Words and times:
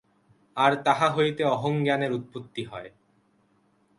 আর 0.57 0.71
তাহা 0.85 1.07
হইতে 1.09 1.41
অহংজ্ঞানের 1.45 2.11
উৎপত্তি 2.13 2.63
হয়। 2.63 2.89